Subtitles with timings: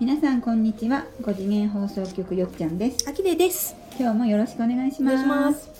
[0.00, 3.76] 皆さんこんにちは5次元放送局よっちゃんですあきれです。
[3.98, 5.70] 今日もよろしくお願いしおます。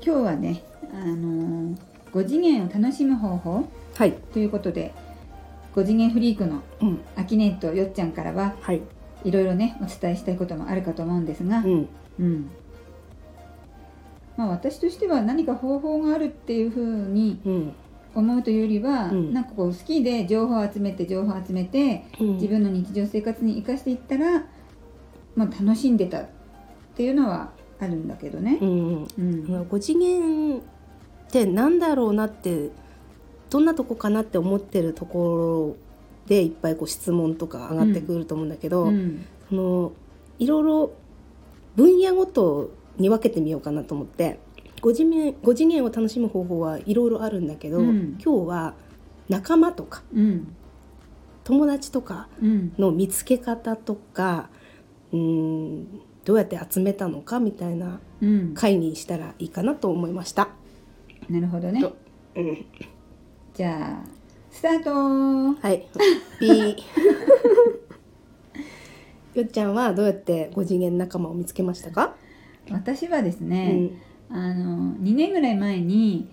[0.00, 0.62] 今日はね
[0.92, 1.76] あのー、
[2.12, 4.12] 5次元を楽しむ方法はい。
[4.12, 4.94] ということで
[5.74, 7.00] 5次元フリークのうん。
[7.16, 8.80] あきねとよっちゃんからははい。
[9.24, 11.88] いろいろねお伝えしたいこともあるかと思うんですがうん。
[12.20, 12.50] うん
[14.36, 17.72] まあ私としては何か方法があるっていうふうにうん。
[18.20, 19.32] 思うというよりは、うん。
[19.32, 22.34] なんかこう好きで情報を集めて情報を集めてうん。
[22.34, 24.44] 自分の日常生活に生かしていったら、
[25.34, 26.26] まあ、楽しんでたっ
[26.96, 28.58] ていうのはあるんだけどね。
[28.60, 29.08] うん。
[29.18, 29.66] うん。
[29.68, 30.60] 5次元っ
[31.30, 32.70] てなんだろうなって
[33.50, 39.26] どんなとこかなって思ってるところでいっぱいこう質問とか上がってくると思うんだけど、うん。
[39.48, 39.92] その
[40.38, 40.92] いろいろ
[41.76, 44.38] 分野ごとに分けてみようかなと思って
[44.86, 48.16] 5次元 ,5 次元を楽しむ方法はいろいろあるんだけど、うん。
[48.24, 48.74] 今日は
[49.28, 50.54] 仲間とかうん。
[51.42, 52.72] 友達とかうん。
[52.78, 54.48] の見つけ方とか
[55.12, 58.54] うーんどうやって集めたのかみたいなうん。
[58.54, 60.50] 回にしたらいいかなと思いました。
[61.28, 61.80] なるほどね。
[61.80, 61.96] と
[62.36, 62.64] うん、
[63.54, 64.08] じゃあ
[64.52, 64.92] スタート。
[65.60, 65.82] はい。
[69.34, 72.14] よっちゃんはどうやって5次元仲間を見つけましたか？
[72.70, 73.90] 私はですうね、ん
[74.30, 76.28] あの2年ぐらい前に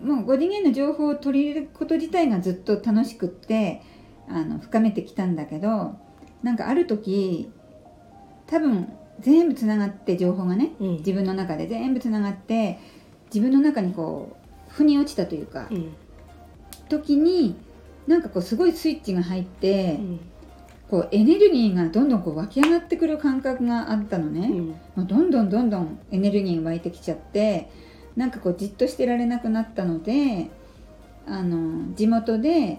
[0.00, 3.82] もう5次元の情報を取り入れること自体がずっと楽しくって
[4.28, 5.96] あの深めてきたんだけど
[6.42, 7.50] なんかある時
[8.46, 10.96] 多分全部つながって情報がねうん。
[10.98, 12.78] 自分の中で全部つながって
[13.26, 14.36] 自分の中にこ
[14.68, 15.94] う腑に落ちたというか、うん。
[16.88, 17.56] 時に
[18.06, 20.20] なんかこうすごいスイッチが入って、うん
[20.90, 24.48] こうエネルギーがどんどんこう湧き上がってくる感覚があったのね。
[24.48, 24.68] うん。
[24.68, 27.70] もうどんどんどんどんエネルギーが湧いてきちゃって
[28.14, 30.48] なんかこうじっとしてられなくなったので
[31.26, 32.78] あの地元で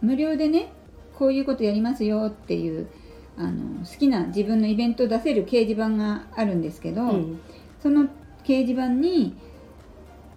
[0.00, 0.72] 無料でね
[1.16, 2.88] こういうことやりますよっていう
[3.36, 7.40] あの好きな自分のイベントを出せる掲示板があるんですけど、うん。
[7.82, 8.04] その
[8.44, 9.36] 掲示板に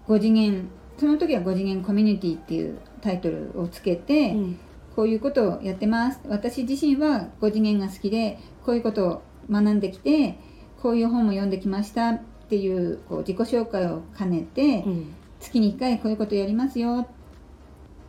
[0.08, 4.60] 5次元その時は5次元コミュニティっていうタイトルをつけて、うん
[4.96, 6.20] こういうことをやってます。
[6.28, 10.38] 私自身は5次元が好きでこういうことを学んできて
[10.82, 15.16] こういう本も読んできましたっていうこう自己紹介を兼ねて、うん。
[15.40, 17.08] 月に1回こういうことやりますよ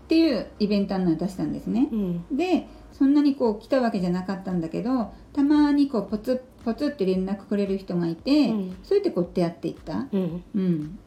[0.04, 1.88] っていうイベント案内を出したんですね。
[1.90, 2.36] うん。
[2.36, 8.76] でそんなにこう来たわけじゃなかったんだけどたまにこうポツポツって連絡くれる人がいて、うん。
[8.82, 10.08] そうやってこう出会っていった。
[10.12, 10.44] うん。
[10.54, 10.98] うん、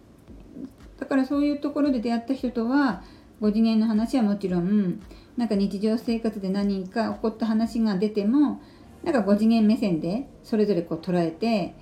[0.99, 3.03] だからそういうところで出会った人とは
[3.41, 4.99] 5次元の話はもちろん
[5.38, 8.62] なんか日常生活で何か起こった話が出ても
[9.03, 11.75] なんか5次元目線でそれぞれこう捉えて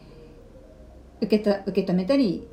[1.21, 2.47] 受けた受け止めたり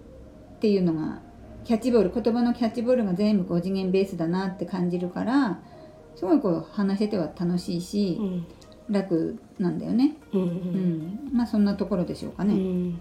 [0.56, 1.20] っていうのが
[1.64, 5.60] キャッチボール言葉のキャッチボールが全部5次元ベースだなって感じるから
[6.16, 8.46] すごいこう話してては楽しいしう、ん。
[8.90, 10.16] 楽なんだよね。
[10.32, 11.28] うんううん。
[11.28, 12.54] ん、まあそんなところでしょうかうね。
[12.54, 13.00] ん。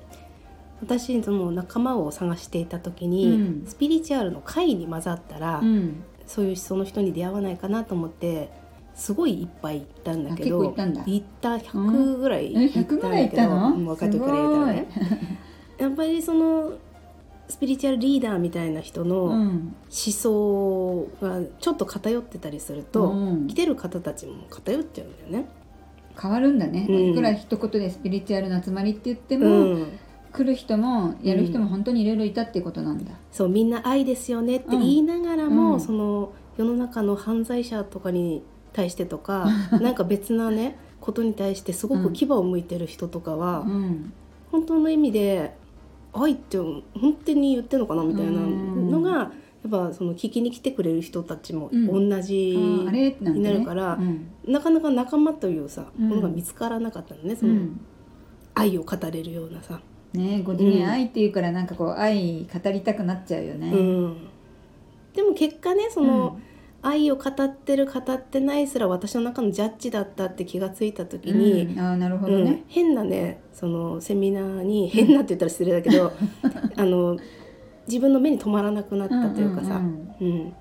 [0.81, 3.65] 私その仲間を探していた時に、うん。
[3.67, 8.51] スピリチュアルの会に混ざったら、うん、そういう思想の人に出会わないかなと思って
[8.93, 11.01] すごいいっぱい行ったんだけど行ったんだ。
[11.05, 13.75] 行った100ぐらいえ行ったんだけど、100ぐらい行ったの？
[13.75, 14.87] うん若い時から入れたらね。
[15.79, 16.73] やっぱりその
[17.47, 19.75] スピリチュアルリーダーみたいな人の思うん。
[19.89, 23.47] 想がちょっと偏ってたりすると、うん。
[23.47, 25.49] 来てる方たちも偏っちゃうんだよね。
[26.21, 27.11] 変わるんだね、うん。
[27.11, 29.99] いくら一言でスピリチュアルな集まりって言っても、うん、
[30.31, 35.79] 来る人もやる人も本当にいろいろいたってことなんだ、そうみんな愛ですよねって言いながらも、うん。
[35.79, 39.47] その世の中の犯罪者とかに対してとか
[39.81, 44.13] なんか別なねことに対してすごく牙を向いてる人とかは、うん。
[44.51, 45.55] 本当の意味で
[46.13, 46.83] 愛って本
[47.25, 49.31] 当に言ってるのかなみたいなのが、や
[49.67, 52.09] っぱその聞きに来てくれる人たちもうん。
[52.09, 52.85] 同じに
[53.41, 54.27] なるからうん。
[54.47, 56.09] なかなか仲間というさ、うん。
[56.09, 57.79] ものが見つからなかったのねそうのん。
[58.55, 59.79] 愛を語れるようなさ。
[60.13, 64.27] ね5次元愛っていうからなんかこう愛語りたくなっちゃうよね、うん、
[65.13, 66.49] でも結果ねその、うん。
[66.81, 71.79] 愛を語ってる語ってないすら私の中のジャッジだったって気がついた時に、うん。
[71.79, 72.45] ああなるほうん。
[72.45, 76.13] どね、変なねそのセミナーに変なって言ったら失礼だけど
[76.77, 77.17] あの
[77.87, 80.53] 自分の目に留まらなくなったというかさ、うんうん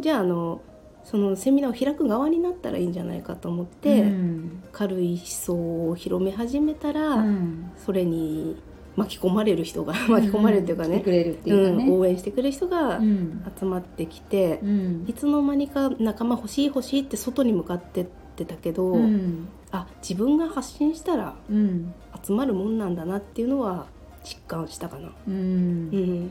[0.00, 0.60] じゃああの
[1.04, 4.62] そのセミナーを開く側になったらいいんじゃないかと思っうて、ん。
[4.72, 7.70] 軽い思想を広め始めたら、うん。
[7.76, 8.56] それに
[8.96, 13.42] 巻き込まれる人が 巻き込まれるっていうかね来てく、れるっていう応援してくれる人がうん。
[13.58, 14.60] 集まってきて。
[14.62, 15.04] うん。
[15.08, 18.06] いつの間にか仲間欲しい欲しいって外に向かってっ
[18.36, 19.48] てたけど、うん。
[19.70, 21.92] あ自分が発信したらうん。
[22.24, 23.86] 集まるもんなんだなっていうのは
[24.22, 25.10] 実感したかな。
[25.26, 25.34] うん。
[25.34, 26.30] うん。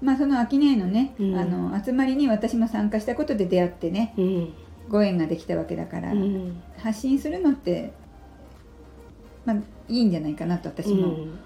[0.00, 1.36] まあその秋音のね、うん。
[1.36, 4.52] あの集まりに私も参加したことで出会ってねうん。
[4.88, 6.62] ご縁ができたわけだから、うん。
[6.78, 7.92] 発信するのって、
[9.44, 9.56] まあ、
[9.88, 11.38] いいんじゃないかなと私もうん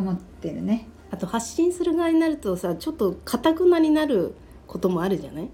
[0.00, 0.86] 思ってるね。
[1.10, 4.34] あと発信する側になるとさちょっとかたくなになる
[4.66, 5.48] こともあるじゃない？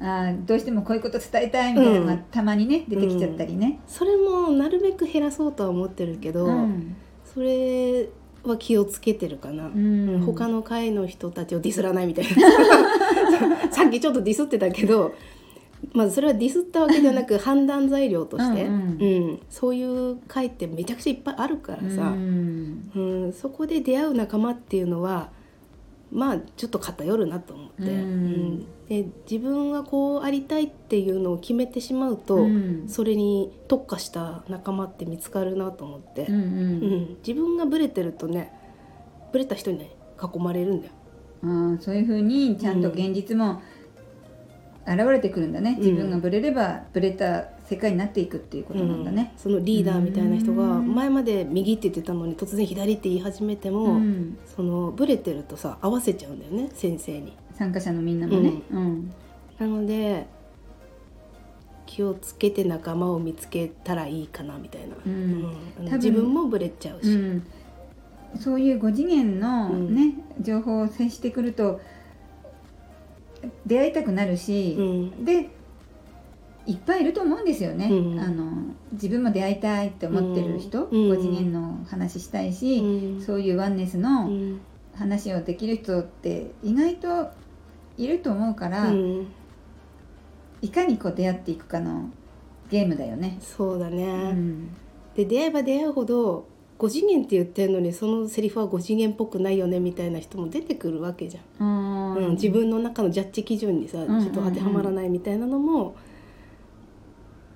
[0.00, 2.24] あーどうしてもこういうこと伝えたいみたいなのがうん。
[2.30, 3.80] たまにね、出てきちゃったりね。
[3.86, 6.96] それもなるべく減らそうとは思ってるけど、うん。
[7.24, 8.08] それ
[8.44, 10.22] は気をつけてるかな、うん。
[10.24, 12.30] 他の会の人たちをディスらないみたいな。
[13.72, 15.14] さっきちょっとディスってたけど、
[15.92, 19.40] まあ、それはディスったわけではなく 判断材料として、うんうん。
[19.48, 23.32] そういう会ってめちゃくちゃいっぱいあるからさ、うんうん。
[23.32, 25.30] そこで出会う仲間っていうのは
[26.10, 27.90] まあちょっと偏るなと思って、うん。
[27.90, 28.66] うん。
[28.88, 32.84] で自分がこうありたいっていうのを決めてしまうと、うん。
[32.88, 36.40] それに特化した仲間って見つかるなと思って、うんうん。
[36.40, 37.16] うん。
[37.26, 38.52] 自分がブレてるとね
[39.32, 39.90] ブレた人にね
[40.22, 40.92] 囲まれるんだよ。
[41.42, 43.62] あーそういうふうにちゃんと現実も
[44.88, 45.84] 現れてくるんだね、うん。
[45.84, 49.34] 自分がブレればブレた世界になっていくっていうことなんだね。
[49.36, 50.94] そのリーダーみたいな人がうん。
[50.94, 54.38] 前まで右って言ってたのに突然左って言い始めても、うん。
[54.56, 57.36] そのブレてるとさ合わせちゃうんだよね先生に。
[57.54, 58.52] 参加者のみんなもね。
[58.70, 59.12] うん。
[59.58, 60.26] なので
[61.86, 64.82] 気をつけて仲間を見つけたらいいかなみたい
[65.80, 67.46] な、自分もブレちゃうし、うん。
[68.38, 69.94] そういう5次元のうん。
[69.94, 71.80] ね、情報を接してくると
[73.66, 75.24] 出会いたくなるし、うん。
[75.24, 75.48] で
[76.66, 78.20] いっぱいいると思うんですよね、うん。
[78.20, 78.44] あの
[78.92, 81.12] 自分も出会いたいって思ってる人、うん。
[81.12, 83.22] 5次元の話したいし、うん。
[83.22, 84.60] そういうワンネスうのん。
[84.94, 87.30] 話をできる人って意外と
[87.96, 89.26] いると思うから、うん。
[90.60, 92.10] いかにこう出会っていくかの
[92.68, 93.38] ゲームだよね。
[93.40, 94.68] そうだね、うん。
[95.14, 96.46] で出会えば出会うほど
[96.78, 102.26] 5次元って言ってるのにそのセリフは5次元っぽくないよねみたいな人も出てくるわけじゃん、うん。
[102.26, 105.96] うん自分の中のジャッジ基準にさ、ちょっと当てはまらないみたいなのも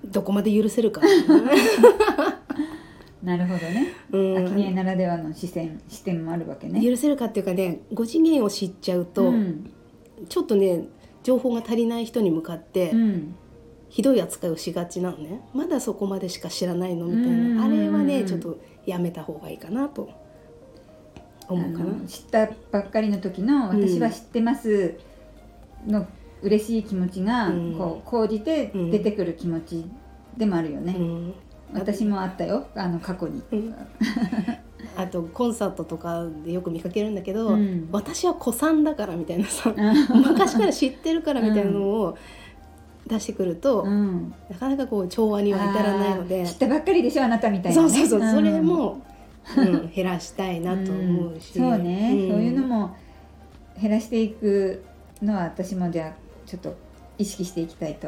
[0.03, 1.01] どこまで許せるか、
[3.23, 3.93] なるほどね。
[4.11, 4.75] うん。
[4.75, 6.81] ならではの視線視点もあるわけね。
[6.85, 9.71] 許せるかっていうかね5次元を知っちゃうと、うん。
[10.27, 10.87] ちょっとね
[11.23, 13.35] 情報が足りない人に向かって、うん。
[13.89, 15.39] ひどい扱いをしがちなのね。
[15.53, 20.09] まだそこまでしか知らないのみたいうんなあれはねちょっとやめた方がいいかなと
[21.47, 22.07] 思うかな。
[22.07, 23.87] 知ったばっかりの時の「うん。
[23.87, 24.95] 私は知ってます」
[25.87, 26.05] の
[26.41, 27.75] 嬉しい気持ちがうん。
[27.77, 28.91] こう講じてうん。
[28.91, 29.85] 出てくる気持ち
[30.37, 30.95] でもあるよね。
[30.97, 31.33] うん。
[31.73, 32.67] 私もあったよ。
[32.75, 33.41] あの過去に。
[33.51, 33.75] うん。
[34.95, 37.87] あとコンサートとかでよく見かけるんだけど、うん。
[37.91, 42.17] 私は古参だからみたいなさあ 昔から知ってるからみたいなのを
[43.07, 44.33] 出してくると、うん。
[44.49, 46.45] なかなかこう調和には至らないので。
[46.45, 47.89] 知ったばっかりでしょあなたみたいな、ね。
[47.89, 48.33] そうそうそう、ん。
[48.33, 49.01] それも、
[49.57, 51.61] うん、減らしたいなと思うし、ん。
[51.61, 52.29] そうね、ん。
[52.29, 52.95] そういうのも
[53.81, 54.83] 減らしていく
[55.21, 56.13] のは私もじゃあ
[56.45, 56.75] ちょっと
[57.17, 58.07] 意識していきたいと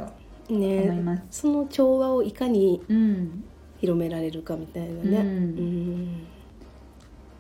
[0.50, 1.42] 思いねます。
[1.42, 3.44] その調和をいかにうん。
[3.82, 5.26] 広められるかみたいなね、うん。
[5.26, 6.08] うん。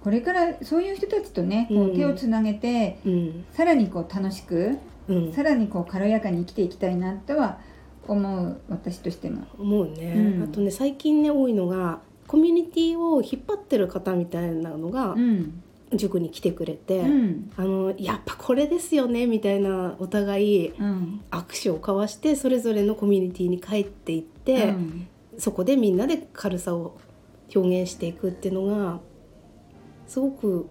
[0.04, 1.96] これからそういう人たちとねこううん。
[1.96, 3.46] 手をつなげて、うん。
[3.54, 5.34] さらにこう楽しくうん。
[5.34, 7.60] さらにこう軽やかに生きていきたいなとは
[8.07, 9.46] 思う私としても。
[9.57, 10.44] 思うね、うん。
[10.44, 15.62] あとね最近ね多いのがコミュニティを引っ張ってる方みたいなのがうん。
[15.94, 17.52] 塾に来てくれて、うん。
[17.56, 21.22] あのやっぱこれですよねみたいなお互いうん。
[21.31, 25.07] 握手を交わしてそれぞれのコミュニティに帰っていって、うん。
[25.38, 26.97] そこでみんなで軽さを
[27.54, 29.00] 表現していくっていうのが
[30.07, 30.68] すごく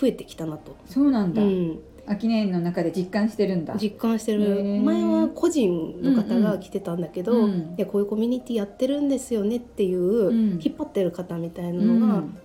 [0.00, 3.74] 増えてきたなと、そうなんだ、うん、秋年の中で実感してるんだ。
[3.80, 4.82] 実感してへるー。
[4.82, 7.44] 前は個人の方が来てたんだけど、うん。
[7.44, 10.50] うんいやこういうコミュニティやってるんですよねっていう、ん。
[10.62, 12.38] 引っ張ってる方みたいなうのがん。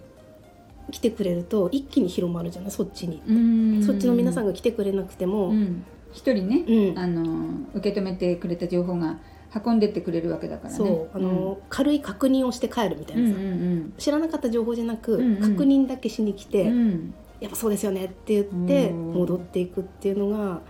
[0.91, 2.71] 来てくれると一気に広まるじゃない？
[2.71, 3.33] そっちに、う
[3.79, 3.83] ん。
[3.83, 5.83] そっちの皆さんが来てくれなくても、うん。
[6.11, 6.99] 一人ね、うん。
[6.99, 9.19] あの受け止めてくれた情報が
[9.65, 10.77] 運んでってくれるわけだからね。
[10.77, 11.17] そう。
[11.17, 13.93] あの、軽い確認をして帰るみたいうん、なさ、うんうん。
[13.97, 15.41] 知らなかった情報じゃなく、うんうん。
[15.41, 19.13] 確認だけしに来て、うんうんやっぱそうですよねって言ってうん。
[19.13, 20.61] 戻っていくっていうのが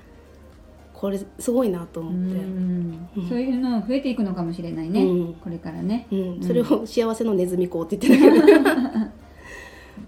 [0.93, 3.09] これすごいなとう思って、ん。
[3.17, 3.29] うん。
[3.29, 5.33] そういうの増えていくのかもしれないね、うん。
[5.33, 6.07] これからね。
[6.11, 6.41] うん。
[6.41, 8.59] それを幸せのネズミ講って言ってたけど、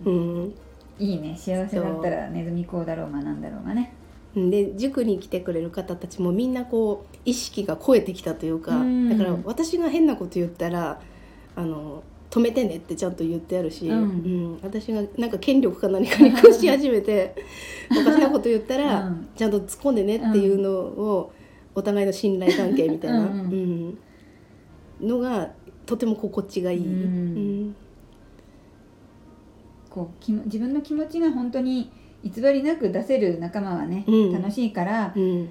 [0.12, 0.53] うん、
[1.00, 1.36] いいね。
[1.36, 3.93] 幸せだったらネズミ講だろうがなんだろうがね。
[4.36, 9.10] で塾に来てくれる方たちもみんなこう意識が超えてきたというか、うん。
[9.10, 11.01] だから私が変なこと言ったら
[11.55, 14.01] あの止めてねってちゃんと言ってあるし、うん。
[14.01, 14.03] う
[14.55, 17.35] ん私がなんか権力か何かに屈し始めて
[17.91, 19.27] おかしなこと言ったら、うん。
[19.35, 21.31] ちゃんと突っ込んでねっていうのを、
[21.75, 23.97] お互いの信頼関係みたいな、うん。
[25.01, 25.07] うん。
[25.07, 25.51] のが
[25.85, 26.79] とても心地がいい。
[26.79, 26.93] うん。
[26.93, 27.75] うん。
[29.91, 31.91] こう自分の気持ちが本当に
[32.23, 34.33] 偽りなく出せる仲間はね、うん。
[34.33, 35.49] 楽しいからうん。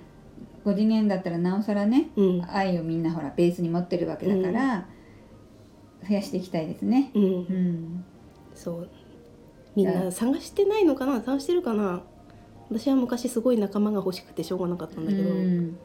[0.64, 2.42] 5次元だったらなおさらねうん。
[2.48, 4.88] 愛をみんなほらベースに持ってるわけだから、
[6.06, 7.10] 増やしていきたいですね。
[7.14, 7.22] うん。
[7.22, 8.04] うん、
[8.54, 8.88] そう。
[9.74, 11.22] みんな探してないのかな？
[11.22, 12.02] 探してるかな？
[12.68, 15.78] 私は昔すごい仲間が欲しくてしょうがなかったんだけど、うん。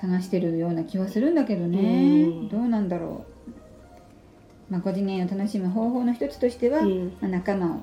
[0.00, 2.48] 探してるような気はするんだけどね、うん。
[2.48, 3.24] どうなんだろ
[4.70, 7.06] う、まあ、5次元を楽しむ方法の一つとしては、うん。
[7.20, 7.80] まあ、仲間を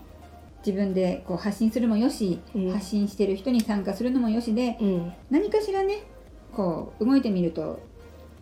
[0.66, 2.72] 自分でこう発信するもよし、うん。
[2.72, 5.14] 発信してる人に参加するのもよしでうん。
[5.30, 6.04] 何かしらね
[6.54, 7.80] こう動いてみると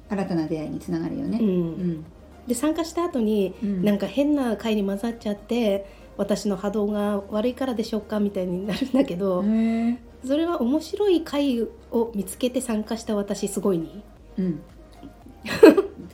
[0.09, 1.39] 新たな出会いにつながるよね。
[1.41, 1.47] うん。
[1.47, 2.05] うん
[2.47, 3.83] で参加した後に、うん。
[3.83, 5.85] なんか変な会に混ざっちゃって
[6.17, 9.43] 私の波動が悪いからでしょうかみたいになるんだけど、
[10.25, 11.61] それは面白い会
[11.91, 14.03] を見つけて参加した私すごいに。
[14.37, 14.61] うん、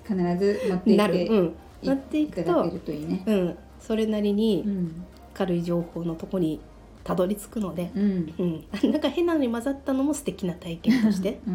[0.07, 3.23] 必ず持っていなる、うん、なっていくといいいね。
[3.25, 5.05] うん、それなりにうん。
[5.33, 6.59] 軽い情報のとこに
[7.05, 8.33] たどり着くので、うん。
[8.38, 11.53] うん、なんか変なのに混ざったのも素敵な体験として、うん、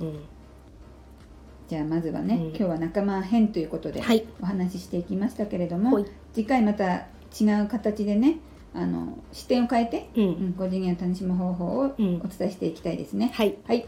[0.00, 0.20] うん、
[1.72, 7.06] じゃあまずはね、うん今日は仲間編ということではいお話ししていきましたけれどほも、い次回また
[7.40, 8.40] 違う形でね
[8.74, 13.30] あの視点を変えて、ううんん、5次元を楽しむ方法をうんお伝えしていきたいですね。
[13.32, 13.86] はいはい、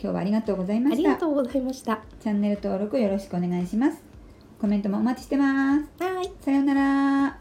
[0.00, 1.02] 今日はありがとうございまあした。
[1.02, 4.02] りがとうございましたチャンネル登録よろしくお願いします。
[4.58, 6.02] コメントもお待ちしてます。
[6.02, 7.37] はいさようなら。